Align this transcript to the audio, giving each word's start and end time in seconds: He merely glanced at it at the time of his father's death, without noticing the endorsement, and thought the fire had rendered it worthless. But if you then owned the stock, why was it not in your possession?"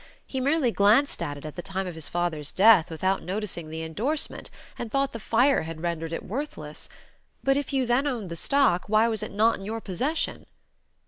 He 0.25 0.41
merely 0.41 0.71
glanced 0.71 1.21
at 1.21 1.37
it 1.37 1.45
at 1.45 1.55
the 1.55 1.61
time 1.61 1.85
of 1.85 1.93
his 1.93 2.09
father's 2.09 2.51
death, 2.51 2.89
without 2.89 3.21
noticing 3.21 3.69
the 3.69 3.83
endorsement, 3.83 4.49
and 4.79 4.89
thought 4.91 5.13
the 5.13 5.19
fire 5.19 5.61
had 5.61 5.79
rendered 5.81 6.11
it 6.11 6.25
worthless. 6.25 6.89
But 7.43 7.55
if 7.55 7.71
you 7.71 7.85
then 7.85 8.07
owned 8.07 8.31
the 8.31 8.35
stock, 8.35 8.85
why 8.89 9.07
was 9.07 9.21
it 9.21 9.31
not 9.31 9.57
in 9.59 9.63
your 9.63 9.79
possession?" 9.79 10.47